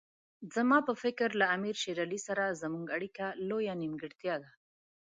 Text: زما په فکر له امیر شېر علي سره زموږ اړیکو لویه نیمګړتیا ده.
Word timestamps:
زما 0.55 0.77
په 0.87 0.93
فکر 1.03 1.29
له 1.41 1.45
امیر 1.55 1.75
شېر 1.81 1.97
علي 2.05 2.19
سره 2.27 2.57
زموږ 2.61 2.85
اړیکو 2.97 3.27
لویه 3.49 3.73
نیمګړتیا 3.81 4.35
ده. 4.43 4.49